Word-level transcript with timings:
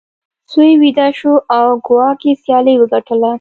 سوی 0.51 0.71
ویده 0.81 1.07
شو 1.19 1.33
او 1.57 1.67
کواګې 1.85 2.31
سیالي 2.43 2.75
وګټله. 2.77 3.29